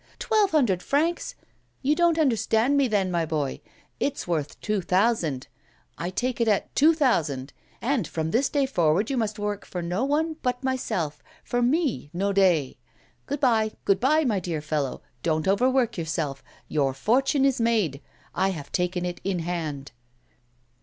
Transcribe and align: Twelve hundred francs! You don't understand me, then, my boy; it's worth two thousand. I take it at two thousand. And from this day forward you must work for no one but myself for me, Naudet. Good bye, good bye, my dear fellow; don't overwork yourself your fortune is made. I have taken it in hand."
Twelve 0.17 0.49
hundred 0.49 0.81
francs! 0.81 1.35
You 1.83 1.93
don't 1.95 2.17
understand 2.17 2.75
me, 2.75 2.87
then, 2.87 3.11
my 3.11 3.23
boy; 3.23 3.61
it's 3.99 4.27
worth 4.27 4.59
two 4.59 4.81
thousand. 4.81 5.47
I 5.95 6.09
take 6.09 6.41
it 6.41 6.47
at 6.47 6.75
two 6.75 6.95
thousand. 6.95 7.53
And 7.83 8.07
from 8.07 8.31
this 8.31 8.49
day 8.49 8.65
forward 8.65 9.11
you 9.11 9.17
must 9.17 9.37
work 9.37 9.63
for 9.63 9.83
no 9.83 10.03
one 10.03 10.37
but 10.41 10.63
myself 10.63 11.21
for 11.43 11.61
me, 11.61 12.09
Naudet. 12.13 12.77
Good 13.27 13.39
bye, 13.41 13.73
good 13.85 13.99
bye, 13.99 14.23
my 14.25 14.39
dear 14.39 14.59
fellow; 14.59 15.03
don't 15.21 15.47
overwork 15.47 15.99
yourself 15.99 16.43
your 16.67 16.95
fortune 16.95 17.45
is 17.45 17.61
made. 17.61 18.01
I 18.33 18.49
have 18.49 18.71
taken 18.71 19.05
it 19.05 19.21
in 19.23 19.37
hand." 19.37 19.91